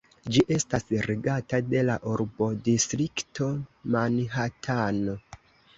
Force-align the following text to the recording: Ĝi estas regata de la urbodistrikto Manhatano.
Ĝi 0.35 0.43
estas 0.53 0.87
regata 1.07 1.59
de 1.75 1.83
la 1.91 1.99
urbodistrikto 2.13 3.53
Manhatano. 3.97 5.21